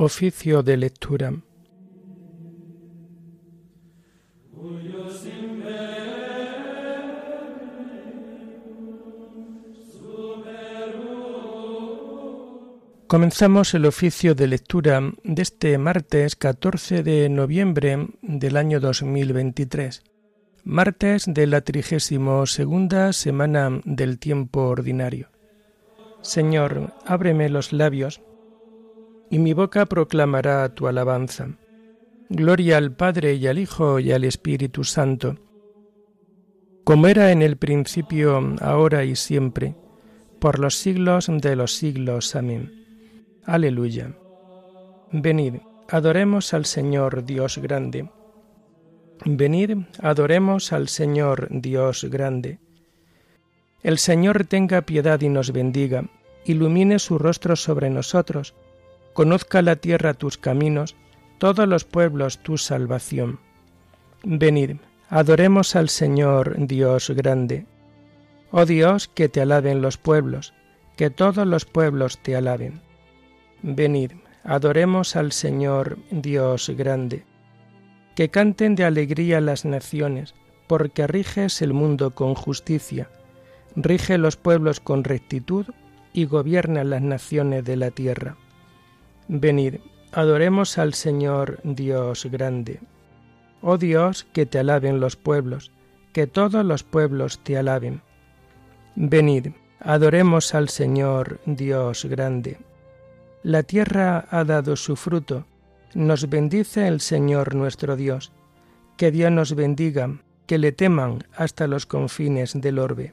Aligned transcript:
Oficio 0.00 0.62
de 0.62 0.76
lectura. 0.76 1.32
Comenzamos 13.08 13.74
el 13.74 13.86
oficio 13.86 14.36
de 14.36 14.46
lectura 14.46 15.00
de 15.24 15.42
este 15.42 15.76
martes 15.78 16.36
14 16.36 17.02
de 17.02 17.28
noviembre 17.28 18.06
del 18.22 18.56
año 18.56 18.78
2023, 18.78 20.04
martes 20.62 21.24
de 21.26 21.48
la 21.48 21.62
trigésimo 21.62 22.46
segunda 22.46 23.12
semana 23.12 23.80
del 23.84 24.20
tiempo 24.20 24.68
ordinario. 24.68 25.30
Señor, 26.22 26.94
ábreme 27.04 27.48
los 27.48 27.72
labios, 27.72 28.20
y 29.30 29.38
mi 29.38 29.52
boca 29.52 29.86
proclamará 29.86 30.68
tu 30.74 30.88
alabanza. 30.88 31.48
Gloria 32.28 32.76
al 32.76 32.92
Padre 32.92 33.34
y 33.34 33.46
al 33.46 33.58
Hijo 33.58 33.98
y 33.98 34.12
al 34.12 34.24
Espíritu 34.24 34.84
Santo, 34.84 35.36
como 36.88 37.06
era 37.06 37.32
en 37.32 37.42
el 37.42 37.58
principio, 37.58 38.54
ahora 38.62 39.04
y 39.04 39.14
siempre, 39.14 39.74
por 40.38 40.58
los 40.58 40.76
siglos 40.76 41.26
de 41.30 41.54
los 41.54 41.74
siglos. 41.74 42.34
Amén. 42.34 42.72
Aleluya. 43.44 44.14
Venid, 45.12 45.56
adoremos 45.90 46.54
al 46.54 46.64
Señor 46.64 47.26
Dios 47.26 47.58
grande. 47.58 48.08
Venid, 49.26 49.76
adoremos 50.00 50.72
al 50.72 50.88
Señor 50.88 51.48
Dios 51.50 52.04
grande. 52.04 52.58
El 53.82 53.98
Señor 53.98 54.46
tenga 54.46 54.80
piedad 54.82 55.20
y 55.20 55.28
nos 55.28 55.52
bendiga, 55.52 56.04
ilumine 56.46 56.98
su 56.98 57.18
rostro 57.18 57.54
sobre 57.54 57.90
nosotros, 57.90 58.54
conozca 59.18 59.62
la 59.62 59.74
tierra 59.74 60.14
tus 60.14 60.38
caminos, 60.38 60.94
todos 61.38 61.66
los 61.66 61.84
pueblos 61.84 62.38
tu 62.38 62.56
salvación. 62.56 63.40
Venid, 64.22 64.76
adoremos 65.08 65.74
al 65.74 65.88
Señor 65.88 66.54
Dios 66.56 67.10
grande. 67.10 67.66
Oh 68.52 68.64
Dios, 68.64 69.08
que 69.08 69.28
te 69.28 69.40
alaben 69.40 69.82
los 69.82 69.96
pueblos, 69.98 70.54
que 70.96 71.10
todos 71.10 71.48
los 71.48 71.64
pueblos 71.64 72.22
te 72.22 72.36
alaben. 72.36 72.80
Venid, 73.62 74.12
adoremos 74.44 75.16
al 75.16 75.32
Señor 75.32 75.98
Dios 76.12 76.70
grande. 76.78 77.24
Que 78.14 78.28
canten 78.28 78.76
de 78.76 78.84
alegría 78.84 79.40
las 79.40 79.64
naciones, 79.64 80.36
porque 80.68 81.08
riges 81.08 81.60
el 81.60 81.72
mundo 81.72 82.14
con 82.14 82.36
justicia, 82.36 83.10
rige 83.74 84.16
los 84.16 84.36
pueblos 84.36 84.78
con 84.78 85.02
rectitud 85.02 85.66
y 86.12 86.26
gobierna 86.26 86.84
las 86.84 87.02
naciones 87.02 87.64
de 87.64 87.74
la 87.74 87.90
tierra. 87.90 88.36
Venid, 89.28 89.76
adoremos 90.12 90.78
al 90.78 90.94
Señor 90.94 91.60
Dios 91.62 92.24
grande. 92.30 92.80
Oh 93.60 93.76
Dios, 93.76 94.26
que 94.32 94.46
te 94.46 94.58
alaben 94.58 95.00
los 95.00 95.16
pueblos, 95.16 95.70
que 96.14 96.26
todos 96.26 96.64
los 96.64 96.82
pueblos 96.82 97.38
te 97.44 97.58
alaben. 97.58 98.00
Venid, 98.96 99.48
adoremos 99.80 100.54
al 100.54 100.70
Señor 100.70 101.40
Dios 101.44 102.06
grande. 102.06 102.58
La 103.42 103.62
tierra 103.62 104.26
ha 104.30 104.44
dado 104.44 104.76
su 104.76 104.96
fruto. 104.96 105.44
Nos 105.94 106.28
bendice 106.30 106.88
el 106.88 107.00
Señor 107.00 107.54
nuestro 107.54 107.96
Dios. 107.96 108.32
Que 108.96 109.10
Dios 109.10 109.30
nos 109.30 109.54
bendiga, 109.54 110.18
que 110.46 110.56
le 110.56 110.72
teman 110.72 111.24
hasta 111.36 111.66
los 111.66 111.84
confines 111.84 112.58
del 112.58 112.78
orbe. 112.78 113.12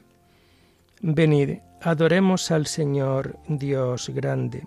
Venid, 1.02 1.58
adoremos 1.82 2.50
al 2.50 2.66
Señor 2.66 3.38
Dios 3.48 4.10
grande. 4.14 4.66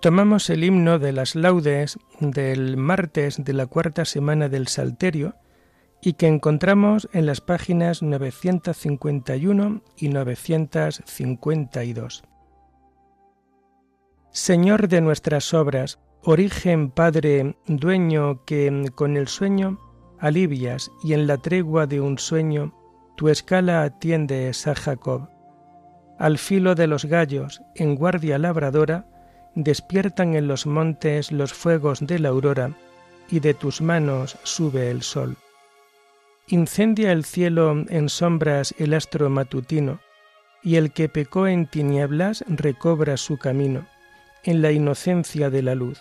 Tomamos 0.00 0.48
el 0.48 0.62
himno 0.62 1.00
de 1.00 1.12
las 1.12 1.34
laudes 1.34 1.98
del 2.20 2.76
martes 2.76 3.42
de 3.42 3.52
la 3.52 3.66
cuarta 3.66 4.04
semana 4.04 4.48
del 4.48 4.68
Salterio 4.68 5.34
y 6.00 6.12
que 6.12 6.28
encontramos 6.28 7.08
en 7.12 7.26
las 7.26 7.40
páginas 7.40 8.00
951 8.00 9.82
y 9.96 10.08
952. 10.08 12.22
Señor 14.30 14.86
de 14.86 15.00
nuestras 15.00 15.52
obras, 15.52 15.98
origen 16.22 16.92
Padre, 16.92 17.56
dueño 17.66 18.44
que 18.44 18.92
con 18.94 19.16
el 19.16 19.26
sueño 19.26 19.80
alivias 20.20 20.92
y 21.02 21.14
en 21.14 21.26
la 21.26 21.38
tregua 21.38 21.88
de 21.88 22.00
un 22.00 22.18
sueño 22.18 22.72
tu 23.16 23.28
escala 23.28 23.82
atiendes 23.82 24.68
a 24.68 24.76
Jacob. 24.76 25.28
Al 26.20 26.38
filo 26.38 26.76
de 26.76 26.86
los 26.86 27.04
gallos, 27.04 27.62
en 27.74 27.96
guardia 27.96 28.38
labradora, 28.38 29.08
despiertan 29.58 30.36
en 30.36 30.46
los 30.46 30.66
montes 30.66 31.32
los 31.32 31.52
fuegos 31.52 31.98
de 32.00 32.20
la 32.20 32.28
aurora, 32.28 32.76
y 33.28 33.40
de 33.40 33.54
tus 33.54 33.80
manos 33.80 34.38
sube 34.44 34.90
el 34.90 35.02
sol. 35.02 35.36
Incendia 36.46 37.10
el 37.10 37.24
cielo 37.24 37.84
en 37.88 38.08
sombras 38.08 38.72
el 38.78 38.94
astro 38.94 39.28
matutino, 39.30 40.00
y 40.62 40.76
el 40.76 40.92
que 40.92 41.08
pecó 41.08 41.48
en 41.48 41.66
tinieblas 41.66 42.44
recobra 42.46 43.16
su 43.16 43.36
camino 43.36 43.86
en 44.44 44.62
la 44.62 44.70
inocencia 44.70 45.50
de 45.50 45.62
la 45.62 45.74
luz. 45.74 46.00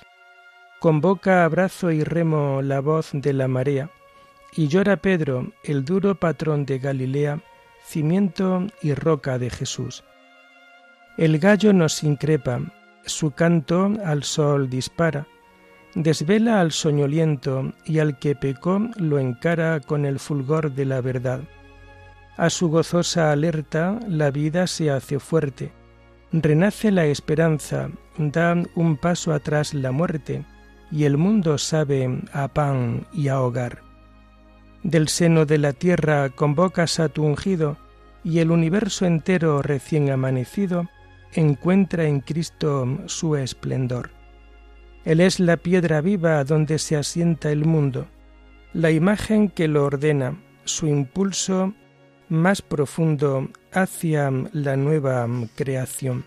Convoca 0.80 1.44
abrazo 1.44 1.92
y 1.92 2.04
remo 2.04 2.62
la 2.62 2.80
voz 2.80 3.10
de 3.12 3.34
la 3.34 3.48
marea, 3.48 3.90
y 4.56 4.68
llora 4.68 4.98
Pedro, 4.98 5.52
el 5.64 5.84
duro 5.84 6.16
patrón 6.16 6.66
de 6.66 6.78
Galilea, 6.78 7.40
cimiento 7.84 8.68
y 8.84 8.94
roca 8.94 9.40
de 9.40 9.50
Jesús. 9.50 10.04
El 11.18 11.40
gallo 11.40 11.74
nos 11.74 12.04
increpa, 12.04 12.62
su 13.08 13.32
canto 13.32 13.92
al 14.06 14.24
sol 14.24 14.70
dispara, 14.70 15.28
desvela 15.96 16.62
al 16.62 16.72
soñoliento 16.72 17.74
y 17.86 18.00
al 18.00 18.20
que 18.20 18.36
pecó 18.36 18.80
lo 18.98 19.20
encara 19.20 19.80
con 19.80 20.06
el 20.06 20.20
fulgor 20.20 20.74
de 20.74 20.86
la 20.86 21.02
verdad. 21.02 21.42
A 22.38 22.50
su 22.50 22.70
gozosa 22.70 23.32
alerta 23.32 24.00
la 24.08 24.30
vida 24.30 24.68
se 24.68 24.92
hace 24.92 25.20
fuerte, 25.20 25.72
renace 26.32 26.92
la 26.92 27.06
esperanza, 27.06 27.90
da 28.18 28.56
un 28.76 28.98
paso 28.98 29.34
atrás 29.34 29.74
la 29.74 29.92
muerte, 29.92 30.46
y 30.92 31.06
el 31.06 31.18
mundo 31.18 31.58
sabe 31.58 32.22
a 32.32 32.48
pan 32.48 33.08
y 33.12 33.28
a 33.30 33.42
hogar. 33.42 33.82
Del 34.84 35.08
seno 35.08 35.46
de 35.46 35.58
la 35.58 35.74
tierra 35.74 36.30
convocas 36.30 37.00
a 37.00 37.10
tu 37.10 37.24
ungido, 37.24 37.78
y 38.24 38.40
el 38.40 38.52
universo 38.52 39.06
entero 39.06 39.62
recién 39.62 40.12
amanecido 40.12 40.88
encuentra 41.34 42.06
en 42.06 42.22
Cristo 42.22 43.00
su 43.06 43.36
esplendor. 43.36 44.12
Él 45.06 45.22
es 45.22 45.40
la 45.40 45.58
piedra 45.58 46.02
viva 46.02 46.44
donde 46.44 46.80
se 46.80 46.98
asienta 46.98 47.52
el 47.52 47.66
mundo, 47.66 48.08
la 48.74 48.92
imagen 48.92 49.50
que 49.50 49.68
lo 49.68 49.86
ordena, 49.86 50.38
su 50.66 50.88
impulso 50.88 51.74
más 52.30 52.62
profundo 52.62 53.50
hacia 53.72 54.32
la 54.52 54.76
nueva 54.76 55.28
creación. 55.56 56.26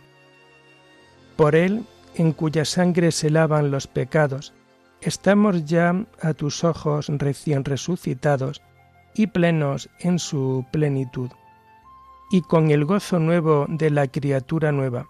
Por 1.37 1.55
Él, 1.55 1.85
en 2.15 2.33
cuya 2.33 2.65
sangre 2.65 3.13
se 3.13 3.31
lavan 3.31 3.71
los 3.71 3.87
pecados, 3.87 4.55
estamos 5.01 5.65
ya 5.65 6.07
a 6.21 6.35
tus 6.35 6.65
ojos 6.65 7.09
recién 7.09 7.65
resucitados 7.65 8.63
y 9.15 9.27
plenos 9.27 9.89
en 9.99 10.19
su 10.19 10.65
plenitud, 10.71 11.31
y 12.31 12.43
con 12.43 12.71
el 12.71 12.85
gozo 12.85 13.19
nuevo 13.19 13.67
de 13.69 13.91
la 13.91 14.07
criatura 14.09 14.73
nueva, 14.73 15.09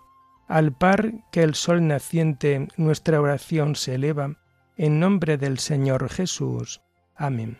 al 0.48 0.72
par 0.72 1.12
que 1.30 1.42
el 1.42 1.54
sol 1.54 1.86
naciente 1.86 2.68
nuestra 2.76 3.20
oración 3.20 3.76
se 3.76 3.94
eleva, 3.94 4.36
en 4.76 4.98
nombre 4.98 5.36
del 5.36 5.58
Señor 5.58 6.08
Jesús. 6.08 6.80
Amén. 7.14 7.58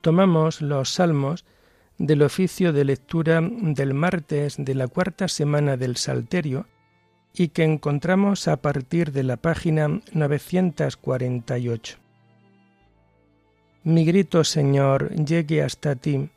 tomamos 0.00 0.62
los 0.62 0.94
salmos 0.94 1.44
del 1.98 2.22
oficio 2.22 2.72
de 2.72 2.84
lectura 2.84 3.42
del 3.42 3.92
martes 3.92 4.54
de 4.56 4.74
la 4.74 4.88
cuarta 4.88 5.28
semana 5.28 5.76
del 5.76 5.96
Salterio 5.96 6.66
y 7.34 7.48
que 7.48 7.64
encontramos 7.64 8.48
a 8.48 8.56
partir 8.56 9.12
de 9.12 9.22
la 9.22 9.36
página 9.36 10.00
948. 10.12 11.98
Mi 13.84 14.04
grito, 14.04 14.44
Señor, 14.44 15.14
llegue 15.14 15.62
hasta 15.62 15.94
ti, 15.94 16.30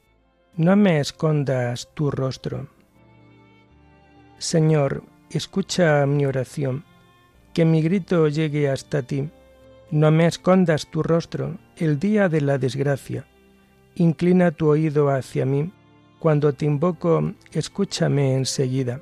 no 0.56 0.76
me 0.76 1.00
escondas 1.00 1.90
tu 1.94 2.12
rostro. 2.12 2.68
Señor, 4.38 5.04
escucha 5.30 6.06
mi 6.06 6.26
oración, 6.26 6.84
que 7.54 7.66
mi 7.66 7.82
grito 7.82 8.28
llegue 8.28 8.70
hasta 8.70 9.02
ti. 9.02 9.30
No 9.92 10.10
me 10.12 10.26
escondas 10.28 10.88
tu 10.88 11.04
rostro 11.04 11.58
el 11.76 12.00
día 12.00 12.30
de 12.30 12.42
la 12.42 12.58
desgracia. 12.58 13.26
Inclina 13.96 14.52
tu 14.52 14.68
oído 14.68 15.10
hacia 15.10 15.46
mí. 15.46 15.72
Cuando 16.20 16.54
te 16.54 16.66
invoco, 16.66 17.34
escúchame 17.52 18.36
enseguida. 18.36 19.02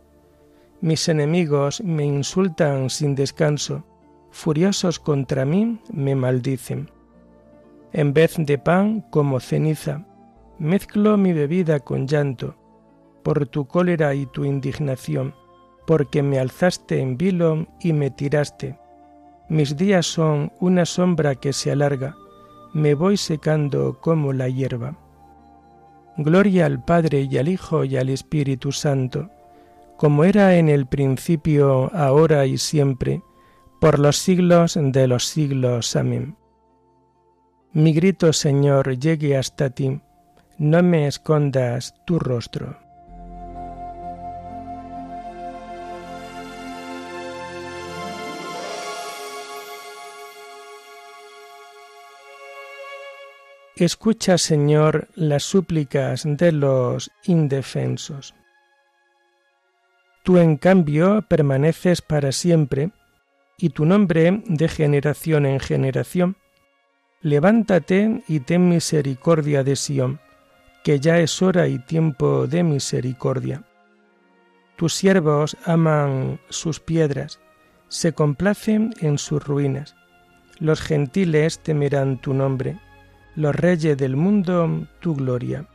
Mis 0.81 1.07
enemigos 1.09 1.81
me 1.83 2.03
insultan 2.05 2.89
sin 2.89 3.13
descanso, 3.13 3.83
furiosos 4.31 4.97
contra 4.97 5.45
mí 5.45 5.79
me 5.93 6.15
maldicen. 6.15 6.89
En 7.93 8.13
vez 8.13 8.35
de 8.37 8.57
pan 8.57 9.01
como 9.11 9.39
ceniza, 9.39 10.07
mezclo 10.57 11.17
mi 11.17 11.33
bebida 11.33 11.81
con 11.81 12.07
llanto, 12.07 12.55
por 13.21 13.45
tu 13.45 13.67
cólera 13.67 14.15
y 14.15 14.25
tu 14.25 14.43
indignación, 14.43 15.35
porque 15.85 16.23
me 16.23 16.39
alzaste 16.39 16.99
en 16.99 17.15
vilo 17.15 17.67
y 17.79 17.93
me 17.93 18.09
tiraste. 18.09 18.79
Mis 19.49 19.77
días 19.77 20.07
son 20.07 20.51
una 20.59 20.85
sombra 20.85 21.35
que 21.35 21.53
se 21.53 21.71
alarga, 21.71 22.15
me 22.73 22.95
voy 22.95 23.17
secando 23.17 23.99
como 23.99 24.33
la 24.33 24.49
hierba. 24.49 24.97
Gloria 26.17 26.65
al 26.65 26.83
Padre 26.83 27.27
y 27.29 27.37
al 27.37 27.49
Hijo 27.49 27.83
y 27.83 27.97
al 27.97 28.09
Espíritu 28.09 28.71
Santo, 28.71 29.29
como 29.97 30.23
era 30.23 30.55
en 30.55 30.69
el 30.69 30.87
principio, 30.87 31.91
ahora 31.93 32.45
y 32.45 32.57
siempre, 32.57 33.21
por 33.79 33.99
los 33.99 34.17
siglos 34.17 34.77
de 34.79 35.07
los 35.07 35.25
siglos. 35.27 35.95
Amén. 35.95 36.35
Mi 37.73 37.93
grito, 37.93 38.33
Señor, 38.33 38.97
llegue 38.97 39.37
hasta 39.37 39.69
ti 39.69 40.01
no 40.61 40.83
me 40.83 41.07
escondas 41.07 41.95
tu 42.05 42.19
rostro. 42.19 42.77
Escucha, 53.75 54.37
Señor, 54.37 55.07
las 55.15 55.41
súplicas 55.41 56.25
de 56.25 56.51
los 56.51 57.09
indefensos. 57.23 58.35
Tú, 60.23 60.37
en 60.37 60.57
cambio, 60.57 61.23
permaneces 61.27 62.01
para 62.01 62.31
siempre, 62.31 62.91
y 63.57 63.69
tu 63.69 63.85
nombre 63.85 64.43
de 64.45 64.67
generación 64.67 65.45
en 65.45 65.59
generación. 65.59 66.35
Levántate 67.21 68.23
y 68.27 68.39
ten 68.39 68.69
misericordia 68.69 69.63
de 69.63 69.75
Sión 69.75 70.19
que 70.83 70.99
ya 70.99 71.19
es 71.19 71.41
hora 71.41 71.67
y 71.67 71.79
tiempo 71.79 72.47
de 72.47 72.63
misericordia. 72.63 73.63
Tus 74.75 74.93
siervos 74.95 75.55
aman 75.65 76.39
sus 76.49 76.79
piedras, 76.79 77.39
se 77.87 78.13
complacen 78.13 78.93
en 78.99 79.17
sus 79.17 79.45
ruinas. 79.45 79.95
Los 80.57 80.81
gentiles 80.81 81.59
temerán 81.59 82.19
tu 82.19 82.33
nombre, 82.33 82.79
los 83.35 83.55
reyes 83.55 83.97
del 83.97 84.15
mundo 84.15 84.87
tu 84.99 85.15
gloria. 85.15 85.67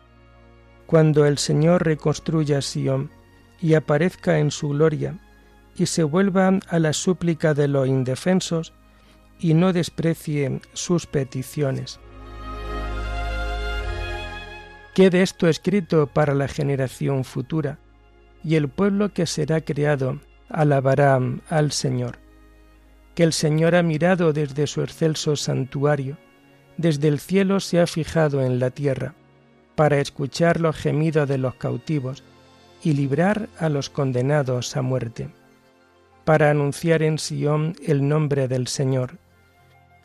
Cuando 0.87 1.25
el 1.25 1.39
Señor 1.39 1.85
reconstruya 1.85 2.63
Sión 2.63 3.11
y 3.61 3.75
aparezca 3.75 4.39
en 4.39 4.51
su 4.51 4.71
gloria, 4.71 5.19
y 5.77 5.87
se 5.87 6.03
vuelva 6.03 6.59
a 6.69 6.79
la 6.79 6.93
súplica 6.93 7.55
de 7.55 7.69
los 7.69 7.87
indefensos, 7.87 8.73
y 9.39 9.55
no 9.55 9.73
desprecie 9.73 10.61
sus 10.73 11.07
peticiones. 11.07 12.01
Quede 14.95 15.21
esto 15.21 15.47
escrito 15.47 16.07
para 16.07 16.35
la 16.35 16.49
generación 16.49 17.25
futura, 17.25 17.79
y 18.43 18.55
el 18.55 18.69
pueblo 18.69 19.13
que 19.13 19.27
será 19.27 19.61
creado 19.61 20.21
alabará 20.49 21.21
al 21.51 21.73
Señor. 21.73 22.19
Que 23.15 23.23
el 23.25 23.33
Señor 23.33 23.75
ha 23.75 23.83
mirado 23.83 24.33
desde 24.33 24.67
su 24.67 24.83
excelso 24.83 25.37
santuario, 25.37 26.17
desde 26.79 27.09
el 27.09 27.19
cielo 27.19 27.61
se 27.61 27.81
ha 27.81 27.87
fijado 27.87 28.43
en 28.43 28.59
la 28.59 28.71
tierra, 28.71 29.15
para 29.75 29.99
escuchar 29.99 30.61
los 30.61 30.77
gemidos 30.77 31.29
de 31.29 31.39
los 31.39 31.55
cautivos 31.57 32.23
y 32.87 32.93
librar 32.93 33.49
a 33.59 33.69
los 33.69 33.91
condenados 33.91 34.77
a 34.77 34.83
muerte, 34.83 35.29
para 36.25 36.53
anunciar 36.53 37.03
en 37.03 37.19
Sión 37.19 37.75
el 37.85 38.07
nombre 38.07 38.47
del 38.47 38.69
Señor, 38.69 39.19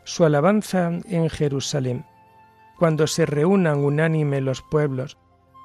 su 0.02 0.24
alabanza 0.24 0.90
en 1.08 1.30
Jerusalén 1.30 2.04
cuando 2.76 3.06
se 3.06 3.24
reúnan 3.24 3.84
unánime 3.84 4.40
los 4.40 4.62
pueblos 4.62 5.16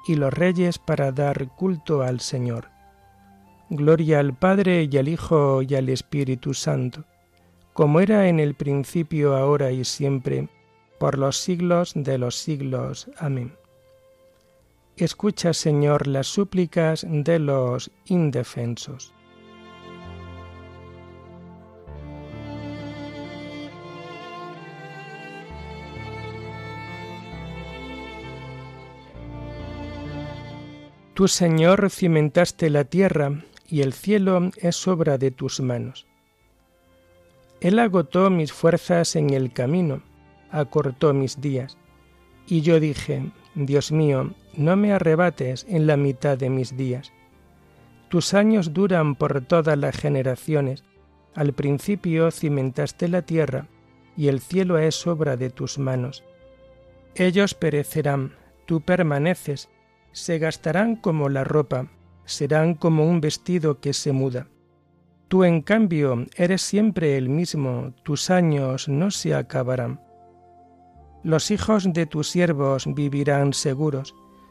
y 0.06 0.14
los 0.14 0.32
reyes 0.32 0.78
para 0.78 1.10
dar 1.10 1.48
culto 1.56 2.02
al 2.02 2.20
Señor. 2.20 2.68
Gloria 3.68 4.20
al 4.20 4.38
Padre 4.38 4.88
y 4.88 4.96
al 4.96 5.08
Hijo 5.08 5.62
y 5.62 5.74
al 5.74 5.88
Espíritu 5.88 6.54
Santo, 6.54 7.04
como 7.72 7.98
era 7.98 8.28
en 8.28 8.38
el 8.38 8.54
principio, 8.54 9.36
ahora 9.36 9.72
y 9.72 9.84
siempre, 9.84 10.48
por 11.00 11.18
los 11.18 11.38
siglos 11.38 11.94
de 11.96 12.16
los 12.16 12.36
siglos. 12.36 13.10
Amén. 13.18 13.52
Escucha, 14.98 15.52
Señor, 15.52 16.08
las 16.08 16.26
súplicas 16.26 17.06
de 17.08 17.38
los 17.38 17.88
indefensos. 18.06 19.12
Tú, 31.14 31.28
Señor, 31.28 31.90
cimentaste 31.90 32.68
la 32.68 32.82
tierra, 32.82 33.44
y 33.68 33.82
el 33.82 33.92
cielo 33.92 34.50
es 34.56 34.88
obra 34.88 35.16
de 35.16 35.30
tus 35.30 35.60
manos. 35.60 36.08
Él 37.60 37.78
agotó 37.78 38.30
mis 38.30 38.52
fuerzas 38.52 39.14
en 39.14 39.30
el 39.30 39.52
camino, 39.52 40.02
acortó 40.50 41.14
mis 41.14 41.40
días, 41.40 41.78
y 42.48 42.62
yo 42.62 42.80
dije, 42.80 43.30
Dios 43.54 43.92
mío, 43.92 44.34
no 44.58 44.76
me 44.76 44.92
arrebates 44.92 45.64
en 45.68 45.86
la 45.86 45.96
mitad 45.96 46.36
de 46.36 46.50
mis 46.50 46.76
días. 46.76 47.12
Tus 48.08 48.34
años 48.34 48.74
duran 48.74 49.14
por 49.14 49.40
todas 49.42 49.78
las 49.78 49.96
generaciones, 49.96 50.82
al 51.34 51.52
principio 51.52 52.30
cimentaste 52.32 53.06
la 53.06 53.22
tierra, 53.22 53.68
y 54.16 54.26
el 54.26 54.40
cielo 54.40 54.78
es 54.78 55.06
obra 55.06 55.36
de 55.36 55.50
tus 55.50 55.78
manos. 55.78 56.24
Ellos 57.14 57.54
perecerán, 57.54 58.34
tú 58.66 58.80
permaneces, 58.80 59.68
se 60.10 60.40
gastarán 60.40 60.96
como 60.96 61.28
la 61.28 61.44
ropa, 61.44 61.92
serán 62.24 62.74
como 62.74 63.08
un 63.08 63.20
vestido 63.20 63.78
que 63.78 63.92
se 63.92 64.10
muda. 64.10 64.48
Tú, 65.28 65.44
en 65.44 65.62
cambio, 65.62 66.26
eres 66.34 66.62
siempre 66.62 67.16
el 67.16 67.28
mismo, 67.28 67.92
tus 68.02 68.30
años 68.30 68.88
no 68.88 69.12
se 69.12 69.34
acabarán. 69.34 70.00
Los 71.22 71.52
hijos 71.52 71.92
de 71.92 72.06
tus 72.06 72.28
siervos 72.28 72.92
vivirán 72.92 73.52
seguros, 73.52 74.14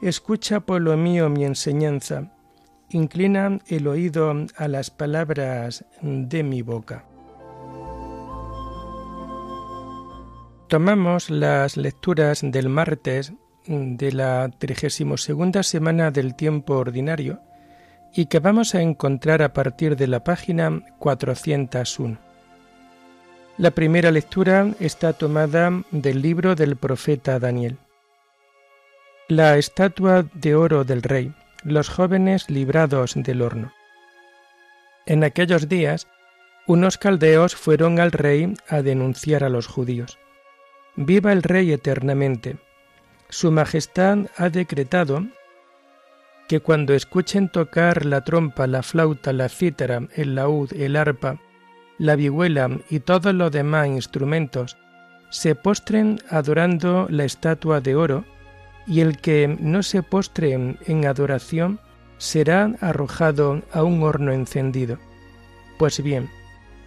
Escucha, 0.00 0.60
pueblo 0.60 0.96
mío, 0.96 1.28
mi 1.28 1.44
enseñanza, 1.44 2.30
inclina 2.88 3.58
el 3.66 3.88
oído 3.88 4.32
a 4.56 4.68
las 4.68 4.90
palabras 4.90 5.84
de 6.00 6.44
mi 6.44 6.62
boca. 6.62 7.04
Tomamos 10.68 11.30
las 11.30 11.76
lecturas 11.76 12.42
del 12.42 12.68
martes 12.68 13.32
de 13.66 14.12
la 14.12 14.48
32 14.56 15.30
semana 15.62 16.12
del 16.12 16.36
tiempo 16.36 16.74
ordinario 16.74 17.40
y 18.14 18.26
que 18.26 18.38
vamos 18.38 18.76
a 18.76 18.82
encontrar 18.82 19.42
a 19.42 19.52
partir 19.52 19.96
de 19.96 20.06
la 20.06 20.22
página 20.22 20.80
401. 20.98 22.18
La 23.56 23.72
primera 23.72 24.12
lectura 24.12 24.70
está 24.78 25.12
tomada 25.12 25.82
del 25.90 26.22
libro 26.22 26.54
del 26.54 26.76
profeta 26.76 27.40
Daniel. 27.40 27.78
La 29.30 29.58
estatua 29.58 30.24
de 30.32 30.54
oro 30.54 30.84
del 30.84 31.02
rey, 31.02 31.34
los 31.62 31.90
jóvenes 31.90 32.48
librados 32.48 33.12
del 33.14 33.42
horno. 33.42 33.74
En 35.04 35.22
aquellos 35.22 35.68
días, 35.68 36.08
unos 36.66 36.96
caldeos 36.96 37.54
fueron 37.54 38.00
al 38.00 38.10
rey 38.10 38.54
a 38.68 38.80
denunciar 38.80 39.44
a 39.44 39.50
los 39.50 39.66
judíos. 39.66 40.18
Viva 40.96 41.30
el 41.32 41.42
rey 41.42 41.72
eternamente. 41.72 42.56
Su 43.28 43.52
Majestad 43.52 44.30
ha 44.38 44.48
decretado 44.48 45.26
que 46.48 46.60
cuando 46.60 46.94
escuchen 46.94 47.50
tocar 47.50 48.06
la 48.06 48.24
trompa, 48.24 48.66
la 48.66 48.82
flauta, 48.82 49.34
la 49.34 49.50
cítara, 49.50 50.08
el 50.14 50.36
laúd, 50.36 50.72
el 50.72 50.96
arpa, 50.96 51.38
la 51.98 52.16
vihuela 52.16 52.70
y 52.88 53.00
todos 53.00 53.34
los 53.34 53.52
demás 53.52 53.88
instrumentos 53.88 54.78
se 55.28 55.54
postren 55.54 56.18
adorando 56.30 57.06
la 57.10 57.24
estatua 57.24 57.82
de 57.82 57.94
oro, 57.94 58.24
y 58.88 59.00
el 59.00 59.18
que 59.18 59.56
no 59.60 59.82
se 59.82 60.02
postre 60.02 60.52
en 60.52 61.06
adoración 61.06 61.78
será 62.18 62.74
arrojado 62.80 63.62
a 63.72 63.84
un 63.84 64.02
horno 64.02 64.32
encendido. 64.32 64.98
Pues 65.78 66.02
bien, 66.02 66.28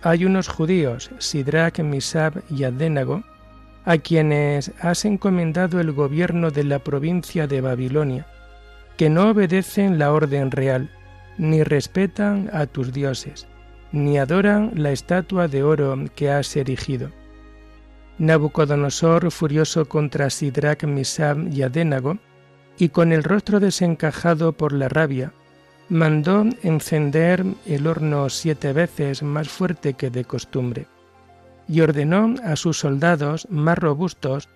hay 0.03 0.25
unos 0.25 0.47
judíos, 0.47 1.11
Sidrach, 1.19 1.79
Misab 1.79 2.43
y 2.49 2.65
Adénago, 2.65 3.23
a 3.85 3.97
quienes 3.97 4.71
has 4.79 5.05
encomendado 5.05 5.79
el 5.79 5.91
gobierno 5.91 6.51
de 6.51 6.63
la 6.63 6.79
provincia 6.79 7.47
de 7.47 7.61
Babilonia, 7.61 8.27
que 8.97 9.09
no 9.09 9.29
obedecen 9.29 9.97
la 9.97 10.11
orden 10.11 10.51
real, 10.51 10.89
ni 11.37 11.63
respetan 11.63 12.49
a 12.53 12.65
tus 12.65 12.91
dioses, 12.91 13.47
ni 13.91 14.19
adoran 14.19 14.71
la 14.75 14.91
estatua 14.91 15.47
de 15.47 15.63
oro 15.63 15.97
que 16.15 16.29
has 16.29 16.55
erigido. 16.55 17.09
Nabucodonosor, 18.21 19.31
furioso 19.31 19.89
contra 19.89 20.29
Sidrach, 20.29 20.83
Misab 20.83 21.47
y 21.51 21.63
Adénago, 21.63 22.19
y 22.77 22.89
con 22.89 23.13
el 23.13 23.23
rostro 23.23 23.59
desencajado 23.59 24.53
por 24.53 24.73
la 24.73 24.89
rabia, 24.89 25.33
mandó 25.89 26.45
encender 26.61 27.43
el 27.65 27.87
horno 27.87 28.29
siete 28.29 28.73
veces 28.73 29.23
más 29.23 29.49
fuerte 29.49 29.95
que 29.95 30.11
de 30.11 30.23
costumbre, 30.23 30.85
y 31.67 31.81
ordenó 31.81 32.35
a 32.45 32.55
sus 32.57 32.77
soldados 32.77 33.47
más 33.49 33.79
robustos 33.79 34.49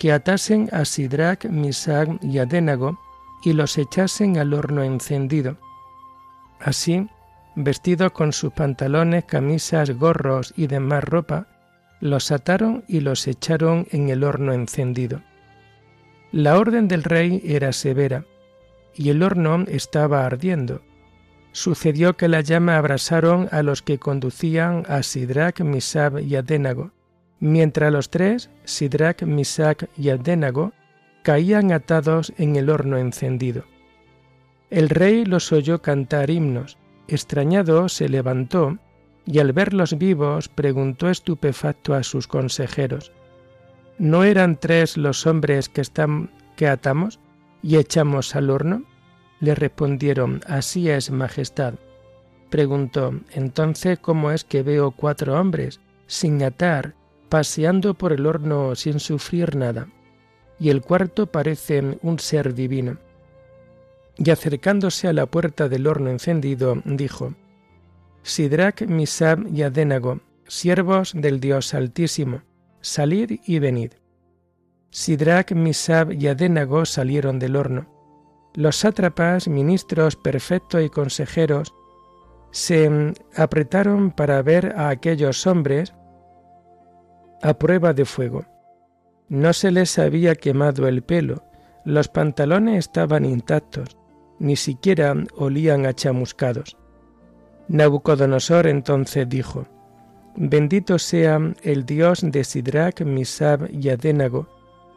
que 0.00 0.10
atasen 0.10 0.68
a 0.72 0.84
Sidrach, 0.84 1.44
Misag 1.44 2.18
y 2.22 2.38
Adénago 2.38 2.98
y 3.44 3.52
los 3.52 3.78
echasen 3.78 4.36
al 4.36 4.52
horno 4.52 4.82
encendido. 4.82 5.58
Así, 6.58 7.08
vestidos 7.54 8.10
con 8.10 8.32
sus 8.32 8.52
pantalones, 8.52 9.26
camisas, 9.26 9.92
gorros 9.92 10.52
y 10.56 10.66
demás 10.66 11.04
ropa, 11.04 11.51
los 12.02 12.32
ataron 12.32 12.82
y 12.88 12.98
los 12.98 13.28
echaron 13.28 13.86
en 13.92 14.08
el 14.08 14.24
horno 14.24 14.52
encendido. 14.52 15.22
La 16.32 16.58
orden 16.58 16.88
del 16.88 17.04
rey 17.04 17.40
era 17.44 17.72
severa, 17.72 18.26
y 18.92 19.10
el 19.10 19.22
horno 19.22 19.64
estaba 19.68 20.26
ardiendo. 20.26 20.82
Sucedió 21.52 22.16
que 22.16 22.26
la 22.26 22.40
llama 22.40 22.76
abrasaron 22.76 23.48
a 23.52 23.62
los 23.62 23.82
que 23.82 23.98
conducían 23.98 24.82
a 24.88 25.04
Sidrach, 25.04 25.60
Misab 25.60 26.18
y 26.18 26.34
Adénago, 26.34 26.90
mientras 27.38 27.92
los 27.92 28.10
tres, 28.10 28.50
Sidrach, 28.64 29.22
Misac 29.22 29.88
y 29.96 30.08
Adénago, 30.08 30.72
caían 31.22 31.70
atados 31.70 32.32
en 32.36 32.56
el 32.56 32.68
horno 32.68 32.98
encendido. 32.98 33.64
El 34.70 34.88
rey 34.88 35.24
los 35.24 35.52
oyó 35.52 35.82
cantar 35.82 36.30
himnos, 36.30 36.78
extrañado 37.06 37.88
se 37.88 38.08
levantó 38.08 38.78
y 39.26 39.38
al 39.38 39.52
verlos 39.52 39.98
vivos 39.98 40.48
preguntó 40.48 41.08
estupefacto 41.08 41.94
a 41.94 42.02
sus 42.02 42.26
consejeros, 42.26 43.12
¿No 43.98 44.24
eran 44.24 44.56
tres 44.56 44.96
los 44.96 45.26
hombres 45.26 45.68
que, 45.68 46.66
atamos 46.66 47.20
y 47.62 47.76
echamos 47.76 48.34
al 48.34 48.50
horno? 48.50 48.82
Le 49.38 49.54
respondieron, 49.54 50.40
Así 50.46 50.88
es, 50.88 51.10
Majestad. 51.10 51.74
Preguntó, 52.50 53.14
Entonces, 53.32 53.98
¿cómo 53.98 54.30
es 54.30 54.44
que 54.44 54.62
veo 54.62 54.90
cuatro 54.90 55.38
hombres, 55.38 55.80
sin 56.06 56.42
atar, 56.42 56.94
paseando 57.28 57.94
por 57.94 58.12
el 58.12 58.26
horno 58.26 58.74
sin 58.74 58.98
sufrir 58.98 59.56
nada? 59.56 59.88
Y 60.58 60.70
el 60.70 60.82
cuarto 60.82 61.26
parece 61.26 61.98
un 62.02 62.18
ser 62.18 62.54
divino. 62.54 62.98
Y 64.16 64.30
acercándose 64.30 65.08
a 65.08 65.12
la 65.12 65.26
puerta 65.26 65.68
del 65.68 65.86
horno 65.86 66.10
encendido, 66.10 66.80
dijo, 66.84 67.34
Sidrach, 68.22 68.82
Misab 68.82 69.46
y 69.52 69.62
Adénago, 69.62 70.20
siervos 70.46 71.12
del 71.14 71.40
Dios 71.40 71.74
Altísimo, 71.74 72.42
salid 72.80 73.40
y 73.46 73.58
venid. 73.58 73.92
Sidrach, 74.90 75.52
Misab 75.52 76.12
y 76.12 76.28
Adénago 76.28 76.84
salieron 76.84 77.38
del 77.38 77.56
horno 77.56 77.92
los 78.54 78.76
sátrapas, 78.76 79.48
ministros 79.48 80.16
perfectos 80.16 80.82
y 80.82 80.90
consejeros 80.90 81.74
se 82.50 83.14
apretaron 83.34 84.10
para 84.10 84.42
ver 84.42 84.74
a 84.76 84.90
aquellos 84.90 85.46
hombres 85.46 85.94
a 87.40 87.54
prueba 87.54 87.94
de 87.94 88.04
fuego. 88.04 88.44
No 89.28 89.54
se 89.54 89.70
les 89.70 89.98
había 89.98 90.34
quemado 90.34 90.86
el 90.86 91.02
pelo, 91.02 91.44
los 91.86 92.08
pantalones 92.08 92.78
estaban 92.80 93.24
intactos, 93.24 93.96
ni 94.38 94.56
siquiera 94.56 95.14
olían 95.34 95.86
a 95.86 95.94
chamuscados. 95.94 96.76
Nabucodonosor 97.68 98.66
entonces 98.66 99.28
dijo, 99.28 99.66
Bendito 100.34 100.98
sea 100.98 101.38
el 101.62 101.84
Dios 101.84 102.20
de 102.22 102.44
Sidrach, 102.44 103.02
Misab 103.02 103.68
y 103.70 103.90
Adénago, 103.90 104.48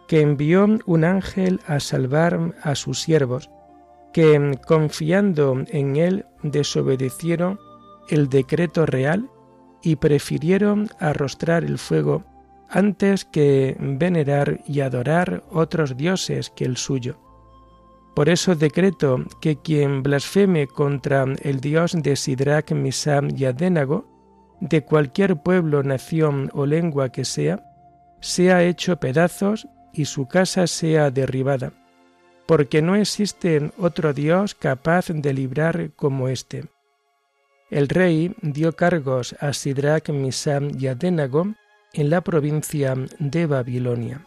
que 0.07 0.21
envió 0.21 0.65
un 0.85 1.03
ángel 1.03 1.59
a 1.67 1.79
salvar 1.79 2.55
a 2.61 2.75
sus 2.75 3.01
siervos, 3.01 3.49
que 4.13 4.57
confiando 4.65 5.63
en 5.67 5.97
él 5.97 6.25
desobedecieron 6.41 7.59
el 8.09 8.29
decreto 8.29 8.85
real 8.85 9.29
y 9.81 9.97
prefirieron 9.97 10.89
arrostrar 10.99 11.63
el 11.65 11.77
fuego 11.77 12.23
antes 12.69 13.25
que 13.25 13.75
venerar 13.79 14.61
y 14.65 14.79
adorar 14.79 15.43
otros 15.51 15.97
dioses 15.97 16.49
que 16.49 16.65
el 16.65 16.77
suyo. 16.77 17.19
Por 18.15 18.29
eso 18.29 18.55
decreto 18.55 19.25
que 19.41 19.57
quien 19.57 20.01
blasfeme 20.01 20.67
contra 20.67 21.25
el 21.41 21.59
dios 21.59 21.91
de 22.01 22.15
Sidrach, 22.15 22.71
Misam 22.71 23.27
y 23.35 23.43
Adénago, 23.43 24.07
de 24.61 24.85
cualquier 24.85 25.35
pueblo, 25.35 25.83
nación 25.83 26.49
o 26.53 26.65
lengua 26.65 27.09
que 27.09 27.25
sea, 27.25 27.61
sea 28.21 28.63
hecho 28.63 28.97
pedazos 29.01 29.67
y 29.91 30.05
su 30.05 30.27
casa 30.27 30.65
sea 30.67 31.11
derribada, 31.11 31.73
porque 32.45 32.81
no 32.81 32.95
existe 32.95 33.71
otro 33.77 34.13
Dios 34.13 34.55
capaz 34.55 35.07
de 35.09 35.33
librar 35.33 35.91
como 35.97 36.29
éste. 36.29 36.65
El 37.69 37.89
rey 37.89 38.33
dio 38.41 38.77
cargos 38.77 39.35
a 39.41 39.51
Sidrach, 39.51 40.09
Misam 40.09 40.71
y 40.79 40.87
Adénago 40.87 41.47
en 41.91 42.09
la 42.09 42.21
provincia 42.21 42.95
de 43.19 43.45
Babilonia. 43.45 44.25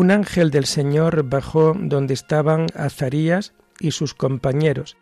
Un 0.00 0.10
ángel 0.10 0.50
del 0.50 0.64
Señor 0.64 1.24
bajó 1.24 1.76
donde 1.78 2.14
estaban 2.14 2.68
Azarías 2.74 3.52
y 3.80 3.90
sus 3.90 4.14
compañeros, 4.14 4.96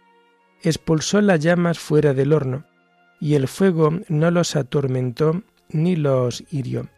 expulsó 0.64 1.20
las 1.20 1.38
llamas 1.38 1.78
fuera 1.78 2.14
del 2.14 2.32
horno, 2.32 2.64
y 3.20 3.36
el 3.36 3.46
fuego 3.46 3.92
no 4.08 4.32
los 4.32 4.56
atormentó 4.56 5.44
ni 5.68 5.94
los 5.94 6.42
hirió. 6.50 6.88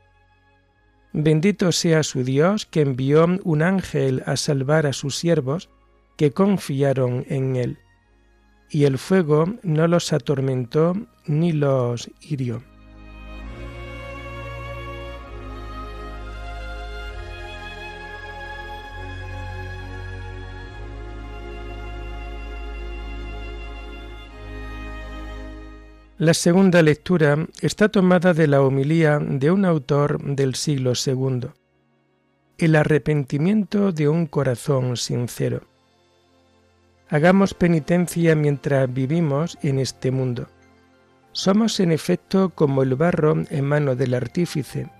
Bendito 1.13 1.73
sea 1.73 2.03
su 2.03 2.25
Dios 2.25 2.65
que 2.65 2.81
envió 2.81 3.27
un 3.45 3.61
ángel 3.61 4.23
a 4.25 4.37
salvar 4.37 4.87
a 4.87 4.95
sus 4.95 5.19
siervos 5.19 5.69
que 6.17 6.31
confiaron 6.31 7.27
en 7.29 7.57
él, 7.57 7.79
y 8.71 8.85
el 8.85 8.97
fuego 8.97 9.45
no 9.63 9.87
los 9.89 10.15
atormentó 10.15 10.95
ni 11.27 11.53
los 11.53 12.11
hirió. 12.23 12.63
La 26.21 26.35
segunda 26.35 26.83
lectura 26.83 27.47
está 27.63 27.89
tomada 27.89 28.35
de 28.35 28.47
la 28.47 28.61
homilía 28.61 29.19
de 29.19 29.51
un 29.51 29.65
autor 29.65 30.23
del 30.23 30.55
siglo 30.55 30.93
II. 30.95 31.49
El 32.59 32.77
arrepentimiento 32.77 33.91
de 33.91 34.07
un 34.07 34.27
corazón 34.27 34.99
sincero. 34.99 35.63
Hagamos 37.09 37.55
penitencia 37.55 38.35
mientras 38.35 38.93
vivimos 38.93 39.57
en 39.63 39.79
este 39.79 40.11
mundo. 40.11 40.49
Somos 41.33 41.81
en 41.81 41.91
efecto 41.91 42.51
como 42.51 42.83
el 42.83 42.97
barro 42.97 43.43
en 43.49 43.65
mano 43.65 43.97
del 43.97 44.13
artífice. 44.13 44.91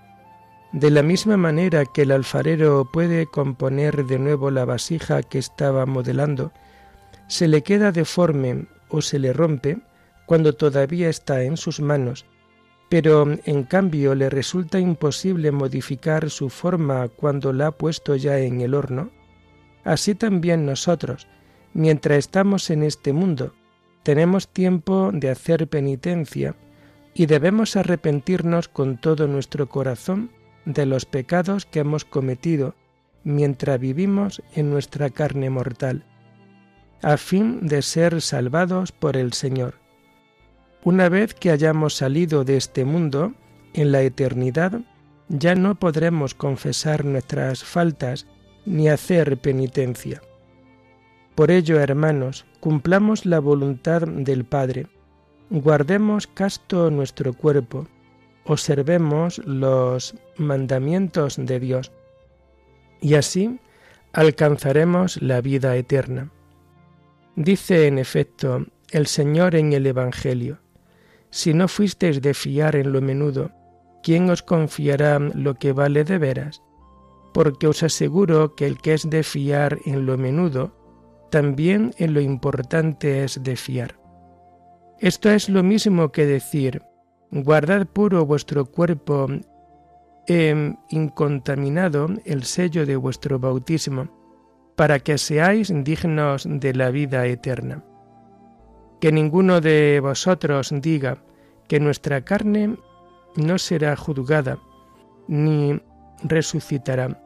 De 0.71 0.89
la 0.89 1.03
misma 1.03 1.37
manera 1.37 1.83
que 1.85 2.01
el 2.01 2.13
alfarero 2.13 2.89
puede 2.91 3.27
componer 3.27 4.07
de 4.07 4.17
nuevo 4.17 4.49
la 4.49 4.65
vasija 4.65 5.21
que 5.21 5.37
estaba 5.37 5.85
modelando, 5.85 6.51
se 7.27 7.47
le 7.47 7.61
queda 7.61 7.91
deforme 7.91 8.65
o 8.89 9.03
se 9.03 9.19
le 9.19 9.33
rompe 9.33 9.77
cuando 10.31 10.53
todavía 10.53 11.09
está 11.09 11.43
en 11.43 11.57
sus 11.57 11.81
manos, 11.81 12.25
pero 12.87 13.27
en 13.43 13.63
cambio 13.63 14.15
le 14.15 14.29
resulta 14.29 14.79
imposible 14.79 15.51
modificar 15.51 16.29
su 16.29 16.49
forma 16.49 17.09
cuando 17.09 17.51
la 17.51 17.67
ha 17.67 17.71
puesto 17.71 18.15
ya 18.15 18.39
en 18.39 18.61
el 18.61 18.73
horno, 18.73 19.11
así 19.83 20.15
también 20.15 20.65
nosotros, 20.65 21.27
mientras 21.73 22.17
estamos 22.19 22.69
en 22.69 22.83
este 22.83 23.11
mundo, 23.11 23.53
tenemos 24.03 24.47
tiempo 24.47 25.11
de 25.13 25.31
hacer 25.31 25.67
penitencia 25.67 26.55
y 27.13 27.25
debemos 27.25 27.75
arrepentirnos 27.75 28.69
con 28.69 29.01
todo 29.01 29.27
nuestro 29.27 29.67
corazón 29.67 30.31
de 30.63 30.85
los 30.85 31.03
pecados 31.03 31.65
que 31.65 31.79
hemos 31.79 32.05
cometido 32.05 32.75
mientras 33.25 33.77
vivimos 33.81 34.41
en 34.55 34.69
nuestra 34.69 35.09
carne 35.09 35.49
mortal, 35.49 36.05
a 37.01 37.17
fin 37.17 37.67
de 37.67 37.81
ser 37.81 38.21
salvados 38.21 38.93
por 38.93 39.17
el 39.17 39.33
Señor. 39.33 39.80
Una 40.83 41.09
vez 41.09 41.35
que 41.35 41.51
hayamos 41.51 41.95
salido 41.95 42.43
de 42.43 42.57
este 42.57 42.85
mundo, 42.85 43.33
en 43.73 43.91
la 43.91 44.01
eternidad, 44.01 44.81
ya 45.29 45.53
no 45.53 45.75
podremos 45.75 46.33
confesar 46.33 47.05
nuestras 47.05 47.63
faltas 47.63 48.25
ni 48.65 48.89
hacer 48.89 49.37
penitencia. 49.37 50.21
Por 51.35 51.51
ello, 51.51 51.79
hermanos, 51.79 52.45
cumplamos 52.59 53.25
la 53.25 53.39
voluntad 53.39 54.01
del 54.07 54.43
Padre, 54.43 54.87
guardemos 55.49 56.27
casto 56.27 56.89
nuestro 56.89 57.33
cuerpo, 57.33 57.87
observemos 58.45 59.37
los 59.45 60.15
mandamientos 60.37 61.37
de 61.37 61.59
Dios, 61.59 61.91
y 63.01 63.13
así 63.15 63.59
alcanzaremos 64.13 65.21
la 65.21 65.41
vida 65.41 65.75
eterna. 65.75 66.31
Dice 67.35 67.87
en 67.87 67.97
efecto 67.97 68.65
el 68.89 69.07
Señor 69.07 69.55
en 69.55 69.73
el 69.73 69.87
Evangelio, 69.87 70.59
si 71.31 71.53
no 71.53 71.67
fuisteis 71.67 72.21
de 72.21 72.33
fiar 72.33 72.75
en 72.75 72.91
lo 72.91 73.01
menudo, 73.01 73.51
¿quién 74.03 74.29
os 74.29 74.43
confiará 74.43 75.17
lo 75.19 75.55
que 75.55 75.71
vale 75.71 76.03
de 76.03 76.17
veras? 76.17 76.61
Porque 77.33 77.67
os 77.67 77.83
aseguro 77.83 78.55
que 78.55 78.67
el 78.67 78.77
que 78.77 78.93
es 78.93 79.09
de 79.09 79.23
fiar 79.23 79.79
en 79.85 80.05
lo 80.05 80.17
menudo, 80.17 80.75
también 81.31 81.93
en 81.97 82.13
lo 82.13 82.19
importante 82.19 83.23
es 83.23 83.41
de 83.41 83.55
fiar. 83.55 83.97
Esto 84.99 85.31
es 85.31 85.47
lo 85.47 85.63
mismo 85.63 86.11
que 86.11 86.25
decir, 86.25 86.83
guardad 87.31 87.87
puro 87.87 88.25
vuestro 88.25 88.65
cuerpo 88.65 89.27
e 90.27 90.75
incontaminado 90.89 92.07
el 92.25 92.43
sello 92.43 92.85
de 92.85 92.97
vuestro 92.97 93.39
bautismo, 93.39 94.09
para 94.75 94.99
que 94.99 95.17
seáis 95.17 95.71
dignos 95.83 96.45
de 96.47 96.73
la 96.73 96.91
vida 96.91 97.25
eterna. 97.25 97.83
Que 99.01 99.11
ninguno 99.11 99.59
de 99.59 99.99
vosotros 100.01 100.71
diga 100.73 101.17
que 101.67 101.79
nuestra 101.79 102.23
carne 102.23 102.77
no 103.35 103.57
será 103.57 103.95
juzgada, 103.95 104.59
ni 105.27 105.81
resucitará. 106.23 107.21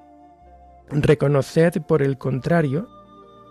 Reconoced, 0.89 1.81
por 1.81 2.01
el 2.01 2.17
contrario, 2.17 2.87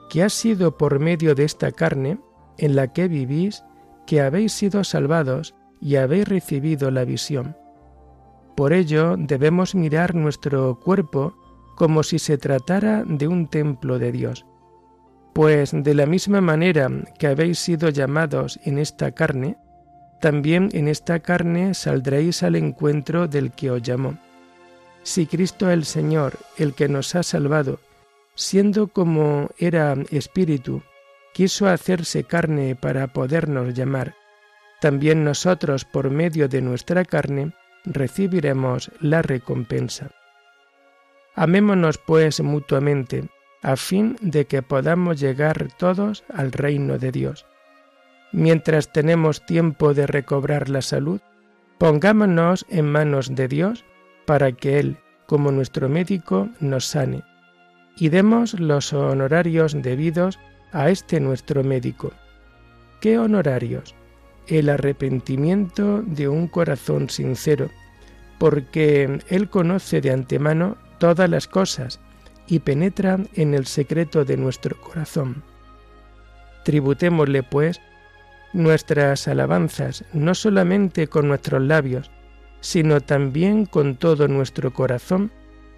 que 0.08 0.22
ha 0.22 0.28
sido 0.28 0.76
por 0.76 0.98
medio 0.98 1.34
de 1.34 1.44
esta 1.44 1.70
carne 1.70 2.18
en 2.58 2.76
la 2.76 2.92
que 2.92 3.08
vivís 3.08 3.62
que 4.06 4.20
habéis 4.20 4.52
sido 4.52 4.84
salvados 4.84 5.54
y 5.80 5.96
habéis 5.96 6.28
recibido 6.28 6.90
la 6.90 7.04
visión. 7.04 7.56
Por 8.56 8.72
ello 8.72 9.16
debemos 9.18 9.74
mirar 9.74 10.14
nuestro 10.14 10.78
cuerpo 10.80 11.34
como 11.76 12.02
si 12.02 12.18
se 12.18 12.38
tratara 12.38 13.04
de 13.04 13.26
un 13.26 13.48
templo 13.48 13.98
de 13.98 14.12
Dios. 14.12 14.46
Pues 15.34 15.72
de 15.74 15.94
la 15.94 16.06
misma 16.06 16.40
manera 16.40 16.88
que 17.18 17.26
habéis 17.26 17.58
sido 17.58 17.88
llamados 17.88 18.60
en 18.64 18.78
esta 18.78 19.10
carne, 19.10 19.56
también 20.20 20.68
en 20.72 20.86
esta 20.86 21.18
carne 21.18 21.74
saldréis 21.74 22.44
al 22.44 22.54
encuentro 22.54 23.26
del 23.26 23.50
que 23.50 23.70
os 23.72 23.82
llamó. 23.82 24.16
Si 25.02 25.26
Cristo 25.26 25.70
el 25.70 25.84
Señor, 25.84 26.38
el 26.56 26.72
que 26.72 26.88
nos 26.88 27.14
ha 27.16 27.24
salvado, 27.24 27.80
siendo 28.36 28.86
como 28.86 29.50
era 29.58 29.96
espíritu, 30.10 30.82
quiso 31.32 31.66
hacerse 31.66 32.22
carne 32.22 32.76
para 32.76 33.08
podernos 33.08 33.74
llamar, 33.74 34.14
también 34.80 35.24
nosotros 35.24 35.84
por 35.84 36.10
medio 36.10 36.48
de 36.48 36.62
nuestra 36.62 37.04
carne 37.04 37.52
recibiremos 37.84 38.92
la 39.00 39.20
recompensa. 39.20 40.10
Amémonos 41.34 41.98
pues 41.98 42.40
mutuamente, 42.40 43.28
a 43.64 43.76
fin 43.76 44.16
de 44.20 44.44
que 44.44 44.62
podamos 44.62 45.18
llegar 45.18 45.68
todos 45.78 46.22
al 46.32 46.52
reino 46.52 46.98
de 46.98 47.10
Dios. 47.10 47.46
Mientras 48.30 48.92
tenemos 48.92 49.44
tiempo 49.46 49.94
de 49.94 50.06
recobrar 50.06 50.68
la 50.68 50.82
salud, 50.82 51.20
pongámonos 51.78 52.66
en 52.68 52.92
manos 52.92 53.34
de 53.34 53.48
Dios 53.48 53.84
para 54.26 54.52
que 54.52 54.78
Él, 54.78 54.98
como 55.26 55.50
nuestro 55.50 55.88
médico, 55.88 56.50
nos 56.60 56.84
sane 56.84 57.22
y 57.96 58.10
demos 58.10 58.58
los 58.60 58.92
honorarios 58.92 59.80
debidos 59.80 60.38
a 60.72 60.90
este 60.90 61.18
nuestro 61.18 61.64
médico. 61.64 62.12
¿Qué 63.00 63.18
honorarios? 63.18 63.94
El 64.46 64.68
arrepentimiento 64.68 66.02
de 66.02 66.28
un 66.28 66.48
corazón 66.48 67.08
sincero, 67.08 67.70
porque 68.38 69.20
Él 69.28 69.48
conoce 69.48 70.02
de 70.02 70.10
antemano 70.10 70.76
todas 70.98 71.30
las 71.30 71.46
cosas 71.46 72.00
y 72.46 72.60
penetra 72.60 73.18
en 73.34 73.54
el 73.54 73.66
secreto 73.66 74.24
de 74.24 74.36
nuestro 74.36 74.80
corazón. 74.80 75.42
Tributémosle, 76.64 77.42
pues, 77.42 77.80
nuestras 78.52 79.28
alabanzas 79.28 80.04
no 80.12 80.34
solamente 80.34 81.08
con 81.08 81.28
nuestros 81.28 81.62
labios, 81.62 82.10
sino 82.60 83.00
también 83.00 83.66
con 83.66 83.96
todo 83.96 84.28
nuestro 84.28 84.72
corazón, 84.72 85.30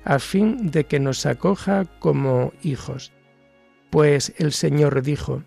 a 0.05 0.21
fin 0.21 0.71
de 0.71 0.85
que 0.85 1.01
nos 1.01 1.27
acoja 1.27 1.85
como 1.99 2.53
hijos. 2.63 3.13
Pues 3.91 4.33
el 4.39 4.53
Señor 4.53 5.03
dijo, 5.03 5.43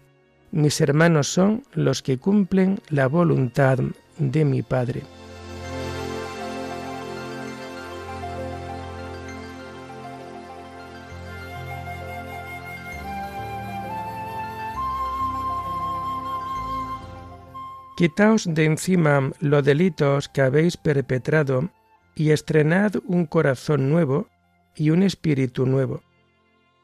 mis 0.52 0.82
hermanos 0.82 1.28
son 1.28 1.64
los 1.74 2.02
que 2.02 2.18
cumplen 2.18 2.82
la 2.90 3.08
voluntad 3.08 3.80
de 4.18 4.44
mi 4.44 4.64
Padre. 4.64 5.04
Quitaos 18.00 18.46
de 18.46 18.64
encima 18.64 19.34
los 19.42 19.66
delitos 19.66 20.30
que 20.30 20.40
habéis 20.40 20.78
perpetrado 20.78 21.70
y 22.16 22.32
estrenad 22.32 22.94
un 23.06 23.26
corazón 23.26 23.90
nuevo 23.90 24.30
y 24.74 24.92
un 24.92 25.04
espíritu 25.04 25.66
nuevo. 25.66 26.02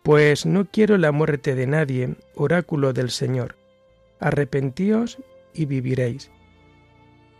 Pues 0.04 0.46
no 0.46 0.66
quiero 0.66 0.98
la 0.98 1.14
muerte 1.14 1.56
de 1.56 1.68
nadie, 1.68 2.18
oráculo 2.36 2.92
del 2.92 3.12
Señor. 3.12 3.56
Arrepentíos 4.20 5.18
y 5.54 5.68
viviréis. 5.68 6.32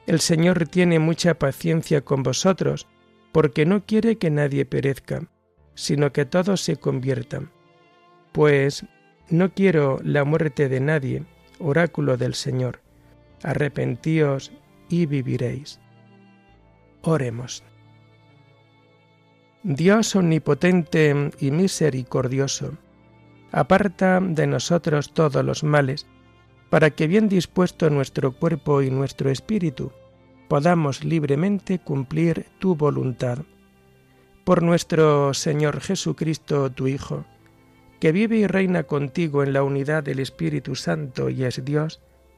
El 0.08 0.22
Señor 0.22 0.70
tiene 0.70 1.00
mucha 1.00 1.34
paciencia 1.34 2.00
con 2.00 2.24
vosotros, 2.24 2.88
porque 3.34 3.66
no 3.66 3.86
quiere 3.86 4.16
que 4.16 4.30
nadie 4.30 4.64
perezca, 4.64 5.28
sino 5.74 6.14
que 6.14 6.24
todos 6.24 6.62
se 6.62 6.78
conviertan. 6.78 7.52
Pues 8.32 8.86
no 9.30 9.54
quiero 9.54 10.00
la 10.02 10.24
muerte 10.24 10.70
de 10.70 10.80
nadie, 10.80 11.26
oráculo 11.60 12.16
del 12.16 12.36
Señor. 12.36 12.85
Arrepentíos 13.44 14.52
y 14.90 15.06
viviréis. 15.06 15.80
Oremos. 17.02 17.64
Dios 19.64 20.16
omnipotente 20.16 21.32
y 21.40 21.50
misericordioso, 21.50 22.78
aparta 23.52 24.20
de 24.22 24.46
nosotros 24.46 25.14
todos 25.14 25.44
los 25.44 25.64
males, 25.64 26.06
para 26.70 26.92
que 26.92 27.08
bien 27.08 27.30
dispuesto 27.30 27.90
nuestro 27.90 28.32
cuerpo 28.34 28.82
y 28.82 28.92
nuestro 28.92 29.30
espíritu, 29.32 29.92
podamos 30.48 31.04
libremente 31.04 31.80
cumplir 31.80 32.46
tu 32.60 32.76
voluntad. 32.76 33.40
Por 34.44 34.62
nuestro 34.62 35.34
Señor 35.34 35.82
Jesucristo, 35.82 36.70
tu 36.72 36.88
Hijo, 36.88 37.26
que 38.00 38.12
vive 38.12 38.38
y 38.38 38.46
reina 38.46 38.84
contigo 38.84 39.42
en 39.42 39.54
la 39.54 39.64
unidad 39.64 40.04
del 40.04 40.20
Espíritu 40.20 40.76
Santo 40.76 41.30
y 41.30 41.44
es 41.44 41.66
Dios, 41.66 42.02